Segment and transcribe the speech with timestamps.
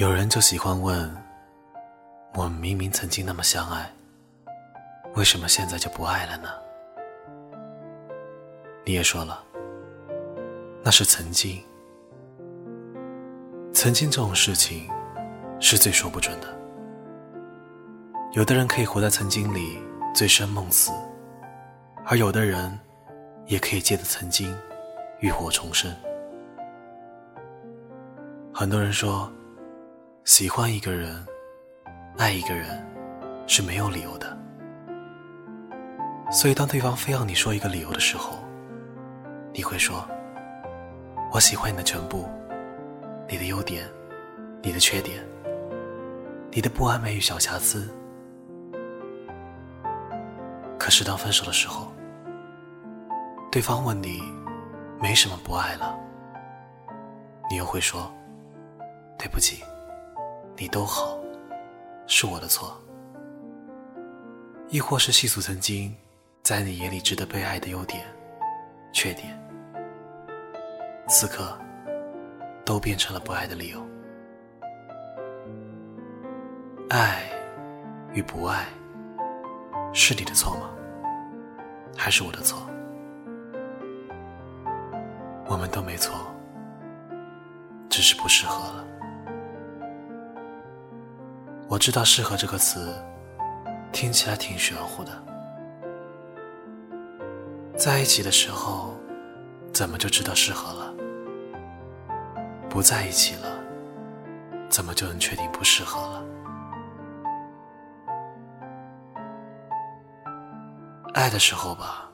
[0.00, 1.14] 有人就喜欢问：
[2.32, 3.86] 我们明明曾经那么相爱，
[5.14, 6.48] 为什么现在就不爱了呢？
[8.82, 9.44] 你也说了，
[10.82, 11.62] 那是曾经。
[13.74, 14.88] 曾经这种事情
[15.60, 16.46] 是最说不准的。
[18.32, 19.78] 有的人可以活在曾经里
[20.14, 20.90] 醉生梦死，
[22.06, 22.80] 而有的人
[23.44, 24.56] 也可以借着曾经
[25.18, 25.94] 浴火重生。
[28.50, 29.30] 很多人说。
[30.24, 31.26] 喜欢一个人，
[32.18, 32.86] 爱一个人，
[33.46, 34.38] 是没有理由的。
[36.30, 38.38] 所以，当对方非要你说一个理由的时候，
[39.52, 40.06] 你会说
[41.32, 42.28] ：“我喜欢你的全部，
[43.28, 43.88] 你的优点，
[44.62, 45.24] 你的缺点，
[46.52, 47.88] 你的不完美与小瑕疵。”
[50.78, 51.90] 可是，当分手的时候，
[53.50, 54.22] 对方问你
[55.00, 55.98] 没什么不爱了，
[57.50, 58.12] 你又会说
[59.18, 59.64] ：“对不起。”
[60.60, 61.18] 你都好，
[62.06, 62.78] 是我的错，
[64.68, 65.96] 亦或是细数曾经
[66.42, 68.04] 在你眼里值得被爱的优点、
[68.92, 69.42] 缺点，
[71.08, 71.58] 此刻
[72.62, 73.82] 都变成了不爱的理由。
[76.90, 77.22] 爱
[78.12, 78.66] 与不爱，
[79.94, 80.68] 是你的错吗？
[81.96, 82.60] 还是我的错？
[85.46, 86.14] 我们都没错，
[87.88, 88.84] 只是不适合了。
[91.70, 92.92] 我知道“适合”这个词
[93.92, 95.12] 听起来挺玄乎的，
[97.76, 98.92] 在一起的时候
[99.72, 100.92] 怎么就知道适合了？
[102.68, 103.56] 不在一起了，
[104.68, 106.24] 怎么就能确定不适合了？
[111.14, 112.10] 爱的时候吧，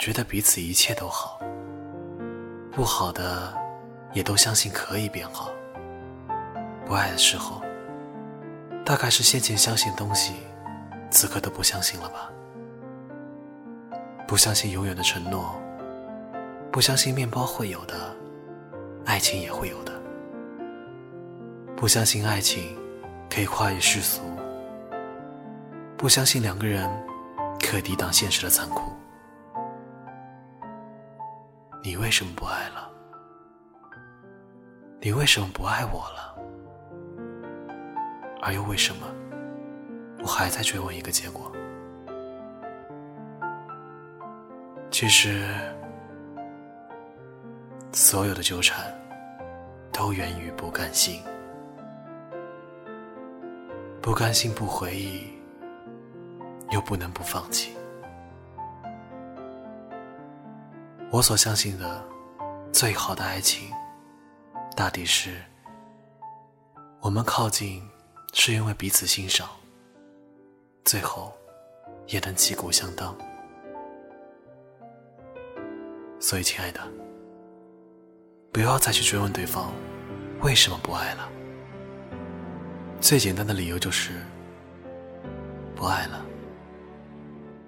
[0.00, 1.38] 觉得彼此一切都好，
[2.72, 3.56] 不好的
[4.12, 5.52] 也都相信可以变好。
[6.84, 7.62] 不爱的时候。
[8.84, 10.34] 大概是先前相信东西，
[11.10, 12.30] 此刻都不相信了吧？
[14.26, 15.54] 不相信永远的承诺，
[16.70, 17.94] 不相信面包会有的，
[19.04, 19.92] 爱情也会有的。
[21.76, 22.76] 不相信爱情
[23.30, 24.22] 可以跨越世俗，
[25.96, 26.88] 不相信两个人
[27.60, 28.92] 可以抵挡现实的残酷。
[31.82, 32.90] 你为什么不爱了？
[35.00, 36.34] 你为什么不爱我了？
[38.44, 39.06] 而又为什么，
[40.18, 41.50] 我还在追问一个结果？
[44.90, 45.46] 其实，
[47.92, 48.92] 所有的纠缠
[49.92, 51.22] 都源于不甘心，
[54.02, 55.24] 不甘心不回忆，
[56.70, 57.72] 又不能不放弃。
[61.12, 62.04] 我所相信的
[62.72, 63.70] 最好的爱情，
[64.76, 65.40] 大抵是
[67.00, 67.88] 我们靠近。
[68.34, 69.48] 是因为彼此欣赏，
[70.84, 71.32] 最后
[72.06, 73.14] 也能旗鼓相当。
[76.18, 76.80] 所以，亲爱的，
[78.50, 79.70] 不要再去追问对方
[80.40, 81.28] 为什么不爱了。
[83.00, 84.12] 最简单的理由就是
[85.76, 86.24] 不爱了，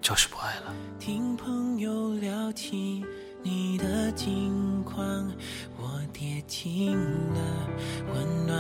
[0.01, 0.75] 就是不爱了。
[0.99, 3.05] 听朋友聊起
[3.43, 5.31] 你的近况，
[5.77, 7.69] 我跌进了
[8.15, 8.54] 温暖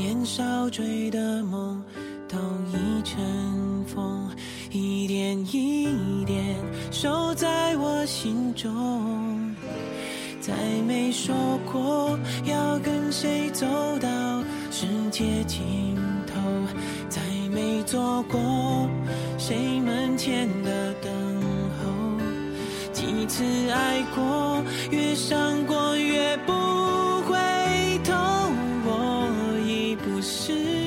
[0.00, 1.84] 年少追的梦
[2.26, 2.38] 都
[2.72, 4.30] 已成风，
[4.70, 6.56] 一点一点
[6.90, 9.54] 守在我心中。
[10.40, 10.54] 再
[10.88, 11.34] 没说
[11.70, 13.66] 过要跟谁走
[14.00, 14.08] 到
[14.70, 15.94] 世界尽
[16.26, 16.34] 头，
[17.10, 17.20] 再
[17.52, 18.40] 没做过
[19.36, 21.12] 谁门前的等
[21.76, 22.18] 候。
[22.90, 26.79] 几次爱过，越伤过越不。
[30.50, 30.79] 生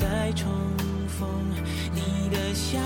[0.00, 0.50] 再重
[1.06, 1.28] 逢，
[1.94, 2.80] 你的笑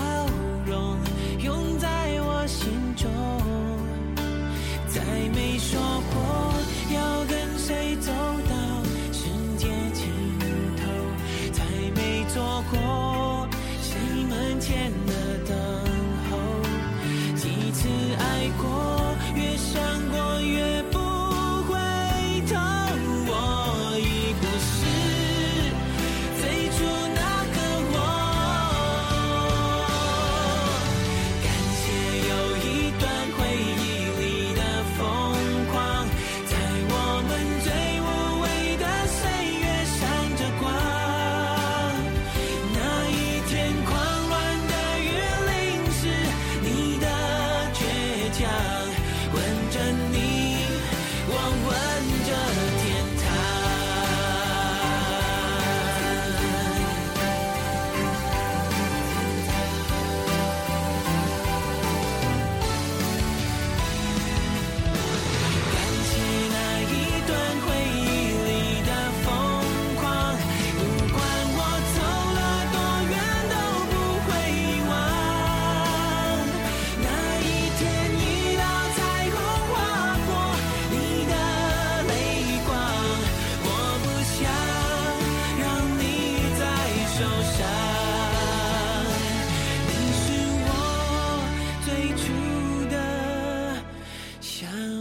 [94.59, 94.98] 想。